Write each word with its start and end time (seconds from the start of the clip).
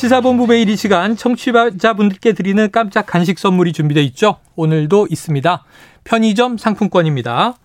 시사본부 0.00 0.46
매일 0.46 0.70
이 0.70 0.76
시간 0.76 1.14
청취자분들께 1.14 2.32
드리는 2.32 2.70
깜짝 2.70 3.04
간식 3.04 3.38
선물이 3.38 3.74
준비되어 3.74 4.02
있죠. 4.04 4.38
오늘도 4.56 5.08
있습니다. 5.10 5.62
편의점 6.04 6.56
상품권입니다. 6.56 7.58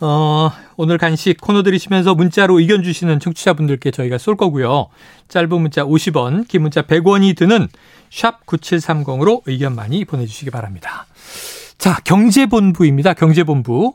어, 0.00 0.50
오늘 0.78 0.96
간식 0.96 1.38
코너 1.38 1.62
들이시면서 1.62 2.14
문자로 2.14 2.58
의견 2.58 2.82
주시는 2.82 3.20
청취자분들께 3.20 3.90
저희가 3.90 4.16
쏠 4.16 4.34
거고요. 4.38 4.86
짧은 5.28 5.60
문자 5.60 5.84
50원, 5.84 6.48
긴 6.48 6.62
문자 6.62 6.80
100원이 6.80 7.36
드는 7.36 7.68
샵 8.10 8.46
9730으로 8.46 9.42
의견 9.44 9.74
많이 9.74 10.06
보내주시기 10.06 10.50
바랍니다. 10.50 11.04
자, 11.76 11.98
경제본부입니다. 12.04 13.12
경제본부. 13.12 13.92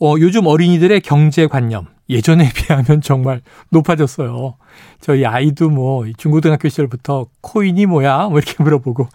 어, 0.00 0.14
요즘 0.18 0.46
어린이들의 0.46 1.00
경제관념 1.00 1.86
예전에 2.08 2.50
비하면 2.54 3.00
정말 3.02 3.40
높아졌어요. 3.70 4.54
저희 5.00 5.24
아이도 5.26 5.70
뭐 5.70 6.04
중고등학교 6.16 6.68
시절부터 6.68 7.26
코인이 7.40 7.86
뭐야? 7.86 8.28
뭐 8.28 8.38
이렇게 8.38 8.54
물어보고. 8.62 9.08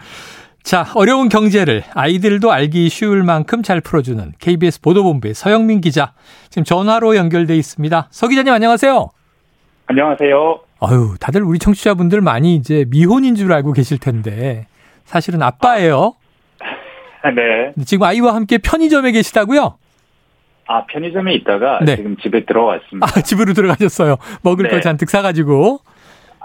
자, 0.62 0.86
어려운 0.96 1.28
경제를 1.28 1.84
아이들도 1.94 2.50
알기 2.52 2.88
쉬울 2.88 3.24
만큼 3.24 3.64
잘 3.64 3.82
풀어주는 3.82 4.34
KBS 4.40 4.80
보도본부의 4.82 5.34
서영민 5.34 5.82
기자. 5.82 6.14
지금 6.50 6.64
전화로 6.64 7.18
연결돼 7.18 7.56
있습니다. 7.58 8.08
서 8.10 8.28
기자님 8.30 8.54
안녕하세요. 8.54 9.10
안녕하세요. 9.88 10.60
아유, 10.80 11.16
다들 11.20 11.44
우리 11.44 11.60
청취자분들 11.60 12.22
많이 12.22 12.56
이제 12.56 12.86
미혼인 12.90 13.36
줄 13.36 13.52
알고 13.52 13.74
계실 13.74 13.98
텐데 13.98 14.68
사실은 15.06 15.42
아빠예요. 15.42 16.14
네. 17.36 17.84
지금 17.86 18.04
아이와 18.06 18.34
함께 18.34 18.58
편의점에 18.58 19.12
계시다고요? 19.12 19.78
아, 20.68 20.86
편의점에 20.86 21.34
있다가 21.36 21.80
네. 21.86 21.96
지금 21.96 22.18
집에 22.18 22.46
들어왔습니다. 22.46 23.06
아, 23.06 23.22
집으로 23.22 23.54
들어가셨어요. 23.54 24.18
먹을 24.44 24.66
네. 24.66 24.70
거 24.70 24.80
잔뜩 24.80 25.10
사가지고. 25.10 25.80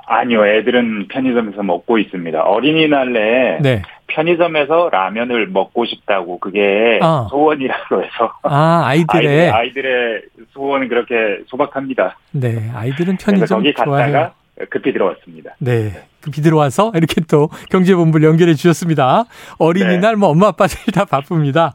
아니요, 0.06 0.46
애들은 0.46 1.08
편의점에서 1.08 1.62
먹고 1.62 1.98
있습니다. 1.98 2.42
어린이날에 2.42 3.58
네. 3.60 3.82
편의점에서 4.06 4.88
라면을 4.90 5.48
먹고 5.48 5.84
싶다고 5.84 6.38
그게 6.38 6.98
아. 7.02 7.26
소원이라고 7.30 8.02
해서 8.02 8.32
아, 8.42 8.84
아이들의. 8.86 9.28
아이들의, 9.28 9.50
아이들의 9.50 10.22
소원은 10.52 10.88
그렇게 10.88 11.14
소박합니다. 11.48 12.18
네, 12.32 12.70
아이들은 12.74 13.18
편의점 13.18 13.58
거기 13.58 13.74
좋아해요. 13.74 14.12
갔다가 14.12 14.34
급히 14.70 14.92
들어왔습니다. 14.92 15.50
네. 15.58 15.92
급히 16.20 16.40
들어와서 16.42 16.90
이렇게 16.96 17.20
또 17.30 17.48
경제본부를 17.70 18.26
연결해 18.26 18.54
주셨습니다. 18.54 19.24
어린이날 19.58 20.16
뭐 20.16 20.30
엄마 20.30 20.48
아빠들 20.48 20.92
다 20.92 21.04
바쁩니다. 21.04 21.74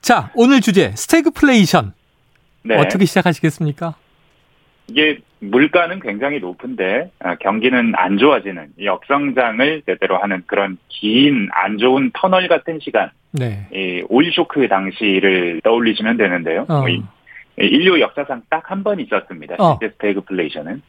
자, 0.00 0.30
오늘 0.34 0.60
주제 0.60 0.92
스태그플레이션. 0.92 1.92
네. 2.64 2.76
어떻게 2.76 3.04
시작하시겠습니까? 3.04 3.94
이게 4.88 5.18
물가는 5.40 6.00
굉장히 6.00 6.38
높은데 6.40 7.10
아, 7.20 7.36
경기는 7.36 7.92
안 7.96 8.18
좋아지는 8.18 8.68
이 8.78 8.86
역성장을 8.86 9.82
제대로 9.86 10.18
하는 10.18 10.42
그런 10.46 10.78
긴 10.88 11.48
안 11.52 11.78
좋은 11.78 12.10
터널 12.14 12.48
같은 12.48 12.78
시간 12.80 13.10
네. 13.32 13.68
이 13.72 14.02
오일 14.08 14.32
쇼크 14.32 14.66
당시를 14.66 15.60
떠올리시면 15.62 16.16
되는데요. 16.16 16.66
어. 16.68 16.88
이- 16.88 17.02
이 17.60 17.66
인류 17.66 18.00
역사상 18.00 18.42
딱 18.48 18.70
한 18.70 18.82
번 18.82 19.00
있었습니다. 19.00 19.56
어. 19.58 19.78
스태그플레이션은 19.82 20.80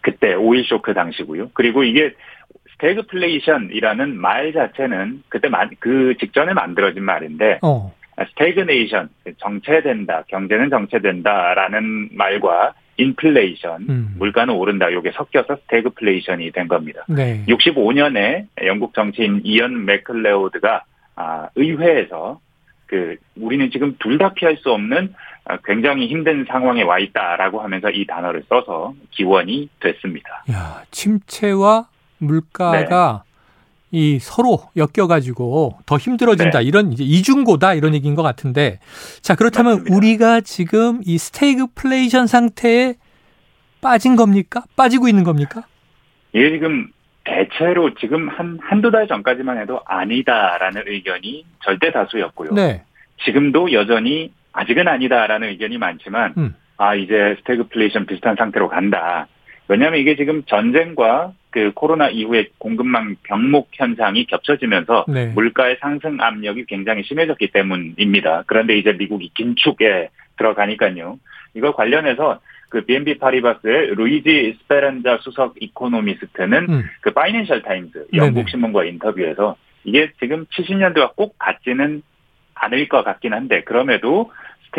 그때 0.00 0.34
오일 0.34 0.64
쇼크 0.64 0.92
당시고요. 0.94 1.50
그리고 1.54 1.84
이게 1.84 2.14
스태그플레이션이라는 2.82 4.16
말 4.20 4.52
자체는 4.52 5.22
그때 5.28 5.48
만- 5.48 5.70
그 5.78 6.14
직전에 6.18 6.52
만들어진 6.52 7.04
말인데 7.04 7.60
어. 7.62 7.92
스태그네이션 8.30 9.08
정체된다, 9.38 10.24
경제는 10.28 10.68
정체된다라는 10.70 12.10
말과 12.12 12.74
인플레이션 12.98 13.86
음. 13.88 14.14
물가는 14.18 14.52
오른다 14.54 14.92
요게 14.92 15.12
섞여서 15.12 15.56
스태그플레이션이 15.64 16.50
된 16.52 16.68
겁니다. 16.68 17.04
네. 17.08 17.42
65년에 17.48 18.46
영국 18.66 18.92
정치인 18.94 19.40
이언 19.44 19.86
맥클레오드가 19.86 20.84
아, 21.16 21.48
의회에서 21.56 22.40
그 22.86 23.16
우리는 23.40 23.70
지금 23.70 23.96
둘 23.98 24.18
다 24.18 24.34
피할 24.34 24.56
수 24.58 24.70
없는 24.70 25.14
아, 25.46 25.56
굉장히 25.64 26.06
힘든 26.08 26.44
상황에 26.46 26.82
와 26.82 26.98
있다라고 26.98 27.60
하면서 27.62 27.90
이 27.90 28.06
단어를 28.06 28.42
써서 28.48 28.92
기원이 29.10 29.68
됐습니다. 29.80 30.44
야, 30.52 30.82
침체와 30.90 31.86
물가가 32.22 33.24
이 33.90 34.18
서로 34.18 34.60
엮여가지고 34.76 35.78
더 35.84 35.98
힘들어진다. 35.98 36.60
네. 36.60 36.64
이런 36.64 36.92
이제 36.92 37.04
이중고다 37.04 37.74
이런 37.74 37.94
얘기인 37.94 38.14
것 38.14 38.22
같은데. 38.22 38.78
자, 39.20 39.34
그렇다면 39.34 39.72
맞습니다. 39.72 39.96
우리가 39.96 40.40
지금 40.40 41.00
이 41.04 41.18
스태그플레이션 41.18 42.26
상태에 42.26 42.94
빠진 43.82 44.16
겁니까? 44.16 44.62
빠지고 44.76 45.08
있는 45.08 45.24
겁니까? 45.24 45.64
이게 46.32 46.50
지금 46.52 46.88
대체로 47.24 47.94
지금 47.94 48.28
한 48.28 48.58
한두 48.62 48.90
달 48.90 49.06
전까지만 49.06 49.58
해도 49.58 49.80
아니다라는 49.84 50.84
의견이 50.86 51.44
절대 51.62 51.92
다수였고요. 51.92 52.52
네. 52.54 52.84
지금도 53.24 53.72
여전히 53.72 54.32
아직은 54.52 54.88
아니다라는 54.88 55.48
의견이 55.48 55.78
많지만 55.78 56.34
음. 56.38 56.54
아 56.78 56.94
이제 56.94 57.36
스태그플레이션 57.40 58.06
비슷한 58.06 58.36
상태로 58.36 58.68
간다. 58.68 59.28
왜냐하면 59.68 60.00
이게 60.00 60.16
지금 60.16 60.42
전쟁과 60.44 61.32
그 61.52 61.70
코로나 61.74 62.08
이후에 62.08 62.46
공급망 62.58 63.14
병목 63.22 63.68
현상이 63.72 64.26
겹쳐지면서 64.26 65.04
네. 65.08 65.26
물가의 65.26 65.76
상승 65.80 66.16
압력이 66.18 66.64
굉장히 66.64 67.04
심해졌기 67.04 67.52
때문입니다. 67.52 68.44
그런데 68.46 68.76
이제 68.76 68.92
미국이 68.92 69.30
긴축에 69.34 70.08
들어가니까요. 70.38 71.18
이거 71.54 71.72
관련해서 71.72 72.40
그 72.70 72.86
BNP 72.86 73.18
파리바스의 73.18 73.94
루이지 73.94 74.56
스페란자 74.62 75.18
수석 75.20 75.54
이코노미스트는 75.60 76.70
음. 76.70 76.82
그 77.02 77.12
파이낸셜 77.12 77.62
네네. 77.62 78.06
영국 78.14 78.48
신문과 78.48 78.84
인터뷰에서 78.84 79.56
이게 79.84 80.10
지금 80.18 80.46
70년대와 80.46 81.14
꼭 81.14 81.38
같지는 81.38 82.02
않을 82.54 82.88
것 82.88 83.04
같긴 83.04 83.34
한데 83.34 83.62
그럼에도 83.64 84.32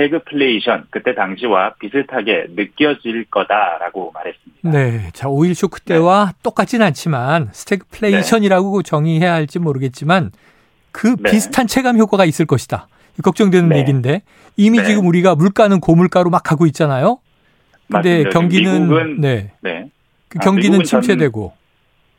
스태그플레이션 0.04 0.86
그때 0.90 1.14
당시와 1.16 1.76
비슷하게 1.80 2.48
느껴질 2.56 3.26
거다라고 3.30 4.12
말했습니다. 4.14 4.72
네. 4.72 5.10
자, 5.14 5.28
오일 5.30 5.56
쇼크 5.56 5.80
때와 5.82 6.34
똑같진 6.44 6.82
않지만 6.82 7.50
스태그플레이션이라고 7.52 8.82
정의해야 8.84 9.34
할지 9.34 9.60
모르겠지만 9.60 10.32
그 10.92 11.16
네. 11.20 11.32
비슷한 11.32 11.68
체감 11.68 11.98
효과가 11.98 12.26
있을 12.26 12.46
것이다. 12.46 12.88
걱정되는 13.24 13.70
네. 13.70 13.80
얘기인데 13.80 14.22
이미 14.58 14.80
네. 14.80 14.86
지금 14.86 15.06
우리가 15.06 15.36
물가는 15.36 15.80
고물가로 15.80 16.30
막 16.30 16.42
가고 16.44 16.66
있잖아요. 16.68 17.20
근데 17.92 18.24
맞습니다. 18.24 18.30
경기는 18.32 18.82
미국은 18.84 19.22
네. 19.22 19.52
네. 19.62 19.90
그 20.30 20.40
아, 20.42 20.44
경기는 20.44 20.84
전- 20.84 21.02
침체되고 21.02 21.54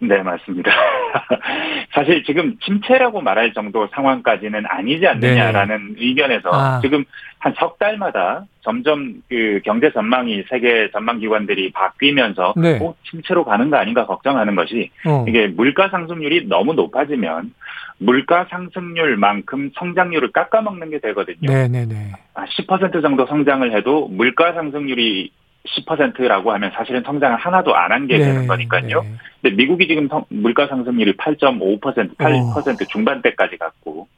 네, 0.01 0.23
맞습니다. 0.23 0.71
사실 1.95 2.25
지금 2.25 2.57
침체라고 2.65 3.21
말할 3.21 3.53
정도 3.53 3.87
상황까지는 3.93 4.65
아니지 4.67 5.07
않느냐라는 5.07 5.97
의견에서 5.99 6.51
네. 6.51 6.57
아. 6.57 6.81
지금 6.83 7.05
한 7.45 7.55
석 7.59 7.79
달마다 7.79 8.47
점점 8.63 9.23
그 9.29 9.61
경제 9.65 9.93
전망이 9.93 10.45
세계 10.49 10.91
전망 10.93 11.19
기관들이 11.19 11.73
바뀌면서 11.73 12.55
네. 12.57 12.79
어, 12.81 12.95
침체로 13.11 13.45
가는 13.45 13.69
거 13.69 13.77
아닌가 13.77 14.07
걱정하는 14.07 14.57
것이 14.57 14.91
어. 15.07 15.27
이게 15.29 15.49
물가 15.49 15.91
상승률이 15.91 16.49
너무 16.49 16.73
높아지면 16.73 17.53
물가 17.99 18.47
상승률만큼 18.49 19.73
성장률을 19.75 20.33
깎아먹는 20.33 20.91
게 20.91 21.01
되거든요. 21.01 21.53
네, 21.53 21.69
네, 21.69 21.87
네. 21.87 22.13
아, 22.33 22.47
10% 22.47 23.03
정도 23.03 23.27
성장을 23.27 23.77
해도 23.77 24.09
물가 24.09 24.55
상승률이 24.55 25.31
10%라고 25.69 26.53
하면 26.53 26.71
사실은 26.73 27.03
성장을 27.03 27.37
하나도 27.39 27.75
안 27.75 27.93
한게 27.93 28.19
되는 28.19 28.47
거니까요. 28.47 29.03
네. 29.03 29.09
근데 29.43 29.57
미국이 29.57 29.89
지금 29.89 30.09
성- 30.09 30.25
물가 30.29 30.67
상승률이 30.67 31.17
8.5%, 31.17 32.17
8% 32.17 32.89
중반대까지 32.89 33.57
갔고, 33.57 34.09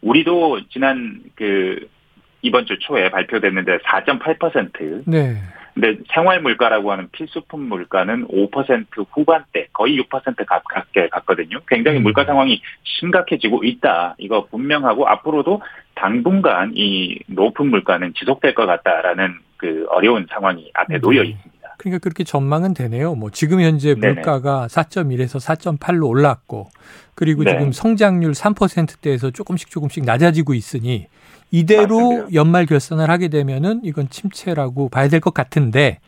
우리도 0.00 0.68
지난 0.68 1.20
그 1.34 1.88
이번 2.42 2.66
주 2.66 2.78
초에 2.78 3.10
발표됐는데 3.10 3.78
4.8%. 3.78 5.02
네. 5.06 5.36
근데 5.74 5.98
생활 6.12 6.42
물가라고 6.42 6.92
하는 6.92 7.08
필수품 7.12 7.60
물가는 7.62 8.28
5% 8.28 9.06
후반대, 9.10 9.68
거의 9.72 9.98
6% 10.00 10.44
가깝게 10.44 11.08
갔거든요. 11.08 11.60
굉장히 11.66 11.98
음. 11.98 12.02
물가 12.02 12.24
상황이 12.26 12.60
심각해지고 12.84 13.64
있다. 13.64 14.14
이거 14.18 14.46
분명하고 14.50 15.08
앞으로도 15.08 15.62
당분간 16.02 16.72
이 16.74 17.20
높은 17.28 17.70
물가는 17.70 18.12
지속될 18.18 18.54
것 18.54 18.66
같다라는 18.66 19.38
그 19.56 19.86
어려운 19.90 20.26
상황이 20.28 20.68
앞에 20.74 20.94
네. 20.94 21.00
놓여 21.00 21.22
있습니다. 21.22 21.76
그러니까 21.78 22.00
그렇게 22.02 22.24
전망은 22.24 22.74
되네요. 22.74 23.14
뭐 23.14 23.30
지금 23.30 23.60
현재. 23.60 23.94
물가가 23.94 24.66
4.1에서 24.68 25.38
4.8로 25.78 26.08
올랐고 26.08 26.66
그리고 27.14 27.44
네. 27.44 27.52
지금 27.52 27.70
성장률 27.70 28.32
3%대에서 28.32 29.30
조금씩 29.30 29.70
조금씩 29.70 30.04
낮아지고 30.04 30.54
있으니 30.54 31.06
이대로 31.52 32.00
맞습니다. 32.00 32.34
연말 32.34 32.66
결산을 32.66 33.08
하게 33.08 33.28
되면은 33.28 33.82
이건 33.84 34.08
침체라고 34.08 34.88
봐야 34.88 35.06
될 35.08 35.20
것 35.20 35.32
같은데 35.34 36.00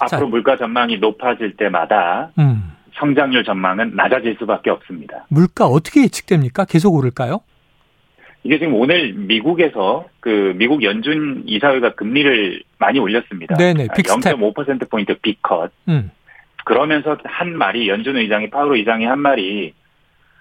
앞으로 0.00 0.28
물가 0.28 0.56
전망이 0.58 0.98
높아질 0.98 1.56
때마다 1.56 2.30
음. 2.38 2.72
성장률 2.98 3.44
전망은 3.44 3.94
낮아질 3.96 4.36
수밖에 4.38 4.68
없습니다. 4.68 5.24
물가 5.28 5.64
어떻게 5.66 6.02
예측됩니까? 6.02 6.66
계속 6.66 6.94
오를까요? 6.94 7.40
이게 8.42 8.58
지금 8.58 8.74
오늘 8.74 9.12
미국에서 9.12 10.06
그 10.20 10.54
미국 10.56 10.82
연준 10.82 11.42
이사회가 11.46 11.94
금리를 11.94 12.62
많이 12.78 12.98
올렸습니다. 12.98 13.56
네네, 13.56 13.88
빅스텝. 13.94 14.36
0.5%포인트 14.38 15.14
빅컷. 15.20 15.70
음. 15.88 16.10
그러면서 16.64 17.16
한 17.24 17.56
말이 17.56 17.88
연준 17.88 18.16
의장이 18.16 18.50
파우로 18.50 18.76
의장이 18.76 19.04
한 19.04 19.18
말이 19.18 19.74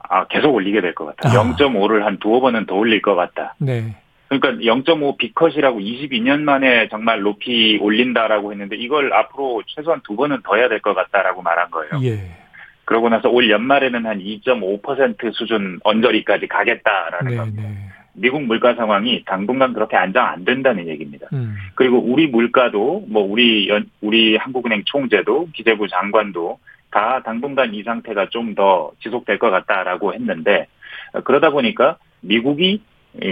아, 0.09 0.25
계속 0.27 0.53
올리게 0.53 0.81
될 0.81 0.93
것 0.95 1.05
같다. 1.05 1.29
아. 1.29 1.43
0.5를 1.43 2.01
한 2.01 2.17
두어 2.19 2.39
번은 2.39 2.65
더 2.65 2.75
올릴 2.75 3.01
것 3.01 3.15
같다. 3.15 3.55
네. 3.59 3.95
그러니까 4.27 4.63
0.5 4.63 5.17
빅컷이라고 5.17 5.79
22년 5.79 6.41
만에 6.41 6.87
정말 6.89 7.21
높이 7.21 7.77
올린다라고 7.81 8.51
했는데 8.51 8.75
이걸 8.75 9.11
앞으로 9.13 9.63
최소한 9.67 10.01
두 10.03 10.15
번은 10.15 10.41
더 10.43 10.55
해야 10.55 10.69
될 10.69 10.79
것 10.81 10.93
같다라고 10.93 11.41
말한 11.41 11.69
거예요. 11.71 11.91
예. 12.03 12.19
그러고 12.89 13.07
나서 13.07 13.29
올 13.29 13.51
연말에는 13.51 14.07
한 14.07 14.17
2.5% 14.17 15.31
수준 15.35 15.79
언저리까지 15.83 16.47
가겠다라는 16.47 17.31
네, 17.31 17.37
겁니다. 17.37 17.61
네. 17.61 17.75
미국 18.13 18.41
물가 18.41 18.73
상황이 18.73 19.23
당분간 19.25 19.73
그렇게 19.73 19.95
안정 19.95 20.25
안 20.25 20.43
된다는 20.43 20.87
얘기입니다. 20.87 21.27
음. 21.31 21.55
그리고 21.75 21.99
우리 21.99 22.25
물가도 22.25 23.05
뭐 23.07 23.21
우리 23.21 23.69
연, 23.69 23.91
우리 24.01 24.37
한국은행 24.37 24.81
총재도 24.85 25.49
기재부 25.53 25.87
장관도 25.87 26.57
다 26.89 27.21
당분간 27.23 27.75
이 27.75 27.83
상태가 27.83 28.29
좀 28.29 28.55
더 28.55 28.91
지속될 29.03 29.37
것 29.37 29.51
같다라고 29.51 30.15
했는데 30.15 30.65
어, 31.13 31.21
그러다 31.21 31.51
보니까 31.51 31.97
미국이 32.21 32.81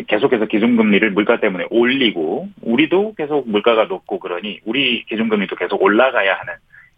계속해서 0.07 0.45
기준금리를 0.45 1.09
물가 1.11 1.39
때문에 1.39 1.65
올리고 1.71 2.49
우리도 2.61 3.15
계속 3.15 3.49
물가가 3.49 3.85
높고 3.85 4.19
그러니 4.19 4.59
우리 4.65 5.03
기준금리도 5.05 5.55
계속 5.55 5.81
올라가야 5.81 6.35
하는 6.35 6.53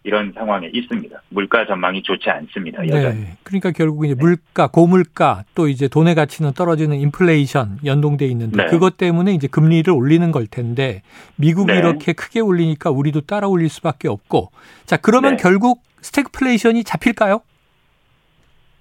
이런 0.09 0.33
상황에 0.33 0.71
있습니다. 0.73 1.21
물가 1.29 1.67
전망이 1.67 2.01
좋지 2.01 2.31
않습니다. 2.31 2.85
여전히. 2.87 3.19
네. 3.19 3.37
그러니까 3.43 3.69
결국 3.69 4.05
이제 4.05 4.15
물가, 4.15 4.65
고물가 4.65 5.43
또 5.53 5.67
이제 5.67 5.87
돈의 5.87 6.15
가치는 6.15 6.53
떨어지는 6.53 6.97
인플레이션 6.97 7.77
연동돼 7.85 8.25
있는데 8.25 8.63
네. 8.63 8.65
그것 8.65 8.97
때문에 8.97 9.33
이제 9.33 9.47
금리를 9.47 9.93
올리는 9.93 10.31
걸 10.31 10.47
텐데 10.47 11.03
미국이 11.35 11.71
네. 11.71 11.77
이렇게 11.77 12.13
크게 12.13 12.39
올리니까 12.39 12.89
우리도 12.89 13.21
따라 13.21 13.47
올릴 13.47 13.69
수밖에 13.69 14.07
없고 14.07 14.49
자 14.85 14.97
그러면 14.97 15.37
네. 15.37 15.43
결국 15.43 15.83
스태그플레이션이 16.01 16.83
잡힐까요? 16.83 17.41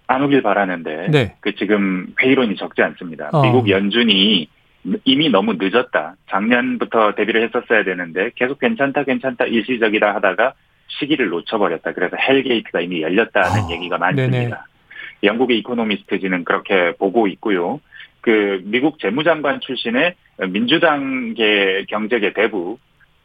안 0.07 0.23
오길 0.23 0.41
바라는데 0.41 1.09
네. 1.11 1.35
그 1.41 1.55
지금 1.57 2.07
회의론이 2.23 2.57
적지 2.57 2.81
않습니다. 2.81 3.29
어. 3.33 3.43
미국 3.43 3.69
연준이 3.69 4.49
이미 5.05 5.29
너무 5.29 5.57
늦었다. 5.59 6.17
작년부터 6.31 7.15
대비를 7.15 7.43
했었어야 7.45 7.85
되는데 7.85 8.31
계속 8.35 8.59
괜찮다 8.59 9.05
괜찮다 9.05 9.45
일시적이다 9.45 10.15
하다가 10.15 10.55
시기를 10.89 11.29
놓쳐버렸다. 11.29 11.93
그래서 11.93 12.17
hell 12.17 12.42
gate가 12.42 12.81
이미 12.81 13.03
열렸다는 13.03 13.65
어, 13.65 13.71
얘기가 13.71 13.99
많습니다. 13.99 14.67
영국의 15.23 15.59
이코노미스트지는 15.59 16.45
그렇게 16.45 16.93
보고 16.99 17.27
있고요. 17.29 17.81
그 18.21 18.61
미국 18.65 18.99
재무장관 18.99 19.61
출신의 19.61 20.15
민주당계 20.49 21.87
경제계 21.89 22.33
대부 22.33 22.79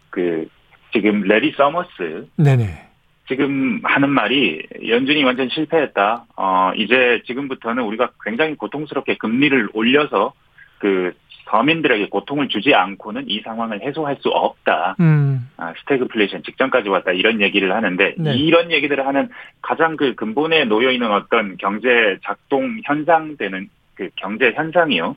그 0.10 0.48
지금 0.92 1.22
레리 1.22 1.52
서머스 1.52 2.28
네네. 2.38 2.90
지금 3.28 3.80
하는 3.84 4.10
말이 4.10 4.62
연준이 4.88 5.24
완전 5.24 5.50
실패했다. 5.50 6.26
어, 6.36 6.72
이제 6.76 7.22
지금부터는 7.26 7.84
우리가 7.84 8.12
굉장히 8.24 8.56
고통스럽게 8.56 9.18
금리를 9.18 9.70
올려서 9.74 10.34
그 10.80 11.14
서민들에게 11.50 12.10
고통을 12.10 12.48
주지 12.48 12.74
않고는 12.74 13.26
이 13.28 13.42
상황을 13.42 13.82
해소할 13.82 14.18
수 14.22 14.30
없다. 14.30 14.96
음. 15.00 15.50
아, 15.58 15.74
스태그플레이션 15.80 16.44
직전까지 16.44 16.90
왔다. 16.90 17.12
이런 17.12 17.42
얘기를 17.42 17.74
하는데 17.74 18.16
네. 18.18 18.36
이런 18.36 18.72
얘기들을 18.72 19.06
하는 19.06 19.30
가장 19.62 19.98
그 19.98 20.16
근본에 20.16 20.66
놓여 20.66 20.92
있는 20.92 21.12
어떤 21.12 21.58
경제 21.58 22.18
작동 22.24 22.80
현상되는 22.84 23.70
그 23.96 24.10
경제 24.16 24.52
현상이요. 24.56 25.16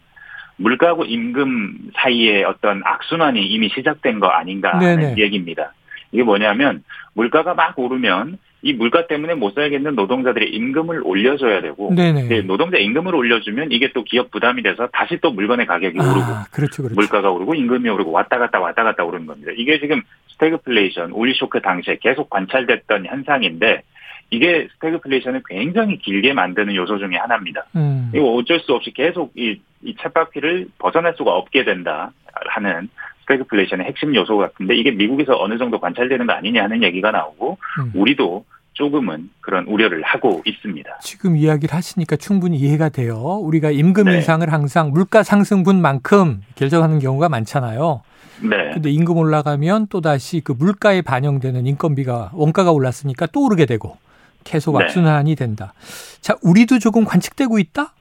물가하고 0.57 1.05
임금 1.05 1.91
사이의 1.95 2.45
어떤 2.45 2.83
악순환이 2.85 3.47
이미 3.47 3.69
시작된 3.69 4.21
거 4.21 4.29
아닌가 4.29 4.75
하는 4.75 4.97
네네. 4.97 5.15
얘기입니다. 5.19 5.73
이게 6.13 6.23
뭐냐면 6.23 6.83
물가가 7.15 7.55
막 7.55 7.79
오르면 7.79 8.39
이 8.67 8.73
물가 8.73 9.07
때문에 9.07 9.35
못 9.35 9.55
살겠는 9.55 9.95
노동자들의 9.95 10.51
임금을 10.51 11.03
올려줘야 11.05 11.61
되고. 11.61 11.91
이제 12.25 12.43
노동자 12.43 12.79
임금을 12.79 13.15
올려주면 13.15 13.71
이게 13.71 13.93
또 13.93 14.03
기업 14.03 14.33
부담이 14.33 14.63
돼서 14.65 14.89
다시 14.93 15.19
또 15.23 15.31
물건의 15.31 15.67
가격이 15.67 15.97
오르고 15.97 16.21
아, 16.21 16.47
그렇죠, 16.51 16.83
그렇죠. 16.83 16.97
물가가 16.97 17.31
오르고 17.31 17.55
임금이 17.55 17.89
오르고 17.89 18.11
왔다 18.11 18.39
갔다 18.39 18.59
왔다 18.59 18.83
갔다 18.83 19.05
오르는 19.05 19.27
겁니다. 19.27 19.53
이게 19.57 19.79
지금 19.79 20.03
스태그플레이션, 20.33 21.13
오일 21.13 21.33
쇼크 21.37 21.61
당시에 21.63 21.99
계속 22.01 22.29
관찰됐던 22.29 23.07
현상인데 23.07 23.83
이게 24.31 24.67
스태그플레이션을 24.75 25.43
굉장히 25.49 25.99
길게 25.99 26.33
만드는 26.33 26.75
요소 26.75 26.99
중에 26.99 27.15
하나입니다. 27.15 27.67
음. 27.77 28.11
이거 28.13 28.33
어쩔 28.33 28.59
수 28.59 28.73
없이 28.73 28.91
계속 28.91 29.31
이, 29.37 29.61
이 29.83 29.95
쳇바퀴를 29.95 30.67
벗어날 30.81 31.15
수가 31.17 31.31
없게 31.31 31.63
된다 31.63 32.11
하는 32.47 32.89
스태그플레이션의 33.21 33.87
핵심 33.87 34.13
요소 34.13 34.39
같은데 34.39 34.75
이게 34.75 34.91
미국에서 34.91 35.41
어느 35.41 35.57
정도 35.57 35.79
관찰되는 35.79 36.27
거 36.27 36.33
아니냐 36.33 36.65
하는 36.65 36.83
얘기가 36.83 37.13
나오고 37.13 37.59
음. 37.79 37.93
우리도 37.95 38.45
조금은 38.77 39.31
그런 39.41 39.65
우려를 39.67 40.03
하고 40.03 40.43
있습니다. 40.45 40.99
지금 41.01 41.37
이야기를 41.37 41.75
하시니까 41.75 42.17
충분히 42.17 42.59
이해가 42.59 42.91
돼요. 42.91 43.17
우리가 43.17 43.71
임금 43.71 44.05
네. 44.05 44.17
인상을 44.17 44.51
항상 44.53 44.91
물가 44.91 45.23
상승분만큼 45.23 46.43
결정하는 46.57 46.99
경우가 46.99 47.31
많잖아요. 47.31 48.03
네. 48.43 48.73
근데 48.75 48.91
임금 48.91 49.17
올라가면 49.17 49.87
또 49.89 50.03
다시 50.03 50.43
그 50.45 50.53
물가에 50.53 51.01
반영되는 51.01 51.67
인건비가 51.67 52.33
원가가 52.35 52.71
올랐으니까 52.71 53.27
또 53.33 53.47
오르게 53.47 53.65
되고 53.65 53.97
계속 54.45 54.77
네. 54.77 54.85
악순환이 54.85 55.37
된다. 55.37 55.73
자, 56.21 56.37
우리도 56.43 56.79
조금 56.79 57.07
관측되고 57.07 57.59
있다? 57.59 57.95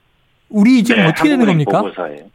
우리 0.49 0.83
지금 0.83 1.03
네, 1.03 1.07
어떻게 1.07 1.29
되는 1.29 1.45
겁니까? 1.45 1.81
보고서에. 1.83 2.25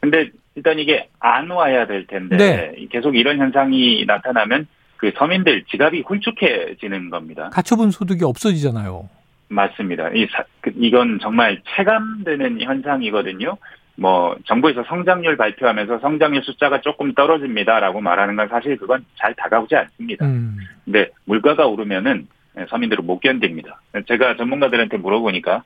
근데 0.00 0.28
일단 0.56 0.78
이게 0.78 1.08
안 1.20 1.48
와야 1.50 1.86
될 1.86 2.06
텐데 2.06 2.36
네. 2.36 2.86
계속 2.90 3.16
이런 3.16 3.38
현상이 3.38 4.04
나타나면 4.06 4.66
그 4.98 5.12
서민들 5.16 5.62
지갑이 5.70 6.02
훌쭉해지는 6.02 7.08
겁니다. 7.10 7.48
가처분 7.52 7.90
소득이 7.90 8.24
없어지잖아요. 8.24 9.08
맞습니다. 9.48 10.10
이 10.10 10.26
사- 10.30 10.44
그- 10.60 10.72
이건 10.76 11.18
정말 11.22 11.62
체감되는 11.76 12.60
현상이거든요. 12.60 13.56
뭐 13.96 14.36
정부에서 14.46 14.84
성장률 14.86 15.36
발표하면서 15.36 16.00
성장률 16.00 16.42
숫자가 16.42 16.80
조금 16.82 17.14
떨어집니다라고 17.14 18.00
말하는 18.00 18.36
건 18.36 18.48
사실 18.48 18.76
그건 18.76 19.04
잘 19.16 19.34
다가오지 19.34 19.74
않습니다. 19.74 20.26
음. 20.26 20.58
근데 20.84 21.08
물가가 21.24 21.66
오르면은 21.66 22.28
서민들은 22.68 23.06
못 23.06 23.20
견딥니다. 23.20 23.80
제가 24.06 24.36
전문가들한테 24.36 24.96
물어보니까 24.98 25.62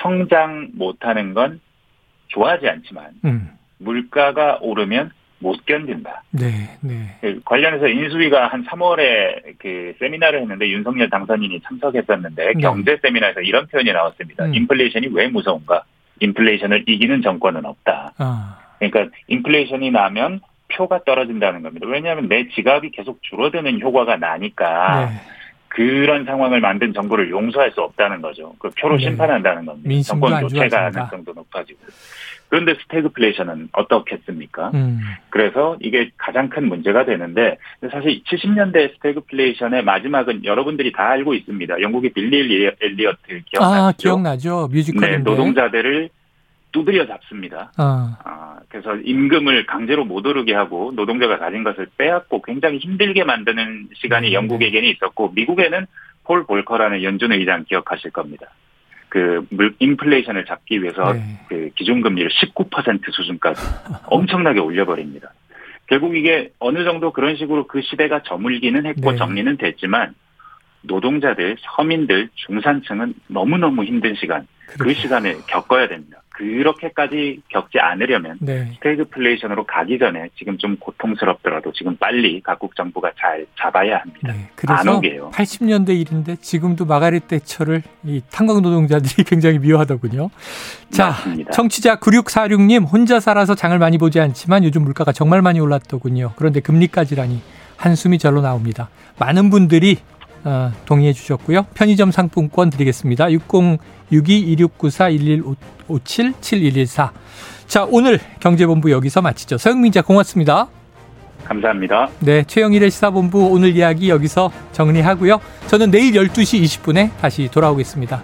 성장 0.00 0.68
못하는 0.74 1.34
건 1.34 1.60
좋아하지 2.28 2.68
않지만 2.68 3.10
음. 3.24 3.50
물가가 3.78 4.58
오르면 4.60 5.10
못 5.38 5.64
견딘다. 5.66 6.22
네, 6.30 6.48
네. 6.80 7.18
그 7.20 7.40
관련해서 7.44 7.88
인수위가 7.88 8.48
한 8.48 8.64
3월에 8.64 9.58
그 9.58 9.94
세미나를 9.98 10.40
했는데 10.40 10.68
윤석열 10.68 11.10
당선인이 11.10 11.60
참석했었는데 11.60 12.52
네. 12.54 12.60
경제 12.60 12.98
세미나에서 13.02 13.40
이런 13.40 13.66
표현이 13.66 13.92
나왔습니다. 13.92 14.46
음. 14.46 14.54
인플레이션이 14.54 15.08
왜 15.12 15.28
무서운가? 15.28 15.84
인플레이션을 16.20 16.84
이기는 16.88 17.20
정권은 17.20 17.66
없다. 17.66 18.12
아, 18.16 18.58
그러니까 18.78 19.14
인플레이션이 19.28 19.90
나면 19.90 20.40
표가 20.68 21.04
떨어진다는 21.04 21.62
겁니다. 21.62 21.86
왜냐하면 21.86 22.28
내 22.28 22.48
지갑이 22.48 22.90
계속 22.90 23.22
줄어드는 23.22 23.80
효과가 23.80 24.16
나니까 24.16 25.10
네. 25.10 25.20
그런 25.68 26.24
상황을 26.24 26.60
만든 26.60 26.94
정부를 26.94 27.28
용서할 27.30 27.70
수 27.72 27.82
없다는 27.82 28.22
거죠. 28.22 28.54
그 28.58 28.70
표로 28.70 28.96
네. 28.96 29.04
심판한다는 29.04 29.66
겁니다. 29.66 30.02
정권 30.02 30.32
안 30.32 30.42
교체 30.42 30.56
좋아진다. 30.56 30.90
가능성도 30.90 31.34
높아지고. 31.34 31.78
그런데 32.48 32.74
스태그플레이션은 32.82 33.70
어떻겠습니까? 33.72 34.70
음. 34.74 35.00
그래서 35.30 35.76
이게 35.80 36.10
가장 36.16 36.48
큰 36.48 36.68
문제가 36.68 37.04
되는데 37.04 37.58
사실 37.90 38.22
70년대 38.24 38.94
스태그플레이션의 38.94 39.84
마지막은 39.84 40.44
여러분들이 40.44 40.92
다 40.92 41.08
알고 41.10 41.34
있습니다. 41.34 41.80
영국의 41.80 42.10
빌리 42.12 42.38
엘리- 42.42 42.76
엘리어트 42.80 43.42
기억나죠? 43.46 43.82
아, 43.82 43.92
기억나죠? 43.96 44.68
네, 44.70 44.76
뮤지컬인데. 44.76 45.18
노동자들을 45.30 46.08
두드려 46.72 47.06
잡습니다. 47.06 47.72
아, 47.78 48.18
아, 48.24 48.58
그래서 48.68 48.94
임금을 48.96 49.66
강제로 49.66 50.04
못 50.04 50.26
오르게 50.26 50.52
하고 50.54 50.92
노동자가 50.94 51.38
가진 51.38 51.64
것을 51.64 51.88
빼앗고 51.96 52.42
굉장히 52.42 52.78
힘들게 52.78 53.24
만드는 53.24 53.88
시간이 53.94 54.28
네, 54.28 54.34
영국에게는 54.34 54.88
있었고 54.90 55.32
미국에는 55.34 55.86
폴 56.24 56.44
볼커라는 56.44 57.02
연준 57.02 57.32
의장 57.32 57.64
기억하실 57.64 58.10
겁니다. 58.10 58.48
그 59.16 59.46
물, 59.48 59.74
인플레이션을 59.78 60.44
잡기 60.44 60.82
위해서 60.82 61.14
네. 61.14 61.22
그 61.48 61.70
기준 61.74 62.02
금리를 62.02 62.30
19% 62.30 63.00
수준까지 63.10 63.62
엄청나게 64.08 64.60
올려버립니다. 64.60 65.32
결국 65.86 66.14
이게 66.14 66.50
어느 66.58 66.84
정도 66.84 67.14
그런 67.14 67.34
식으로 67.36 67.66
그 67.66 67.80
시대가 67.80 68.22
저물기는 68.24 68.84
했고 68.84 69.12
네. 69.12 69.16
정리는 69.16 69.56
됐지만 69.56 70.14
노동자들, 70.82 71.56
서민들, 71.60 72.28
중산층은 72.34 73.14
너무너무 73.28 73.84
힘든 73.84 74.14
시간, 74.16 74.46
그 74.66 74.78
그러게요. 74.80 75.00
시간을 75.00 75.38
겪어야 75.46 75.88
됩니다. 75.88 76.20
그렇게까지 76.36 77.40
겪지 77.48 77.78
않으려면 77.78 78.36
네. 78.40 78.70
스태그플레이션으로 78.74 79.64
가기 79.64 79.98
전에 79.98 80.28
지금 80.36 80.58
좀 80.58 80.76
고통스럽더라도 80.76 81.72
지금 81.72 81.96
빨리 81.96 82.40
각국 82.42 82.76
정부가 82.76 83.10
잘 83.18 83.46
잡아야 83.58 83.98
합니다. 83.98 84.32
네. 84.32 84.32
안 84.32 84.48
그래서 84.54 84.98
오게요. 84.98 85.30
80년대 85.32 85.98
일인데 85.98 86.36
지금도 86.36 86.84
마가렛 86.84 87.26
대처를 87.26 87.82
이 88.04 88.20
탄광 88.30 88.60
노동자들이 88.60 89.24
굉장히 89.24 89.58
미워하더군요. 89.58 90.28
자, 90.90 91.06
맞습니다. 91.06 91.50
청취자 91.52 91.96
9646님 91.96 92.86
혼자 92.90 93.18
살아서 93.18 93.54
장을 93.54 93.76
많이 93.78 93.96
보지 93.96 94.20
않지만 94.20 94.62
요즘 94.64 94.82
물가가 94.82 95.12
정말 95.12 95.40
많이 95.40 95.58
올랐더군요. 95.58 96.32
그런데 96.36 96.60
금리까지라니 96.60 97.40
한숨이 97.78 98.18
절로 98.18 98.42
나옵니다. 98.42 98.90
많은 99.18 99.48
분들이 99.48 99.98
어, 100.44 100.70
동의해 100.84 101.12
주셨고요. 101.12 101.66
편의점 101.74 102.12
상품권 102.12 102.70
드리겠습니다. 102.70 103.30
6062-2694-1157-7114. 104.12 107.10
자, 107.66 107.86
오늘 107.90 108.20
경제본부 108.40 108.90
여기서 108.90 109.22
마치죠. 109.22 109.56
서영민 109.58 109.92
자 109.92 110.02
고맙습니다. 110.02 110.68
감사합니다. 111.44 112.08
네, 112.20 112.44
최영일의 112.44 112.90
시사본부 112.90 113.46
오늘 113.46 113.74
이야기 113.76 114.10
여기서 114.10 114.50
정리하고요. 114.72 115.40
저는 115.68 115.90
내일 115.90 116.12
12시 116.12 116.62
20분에 116.62 117.10
다시 117.20 117.48
돌아오겠습니다. 117.48 118.22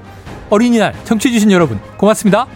어린이날 0.50 0.92
청취해주신 1.04 1.50
여러분 1.52 1.78
고맙습니다. 1.96 2.46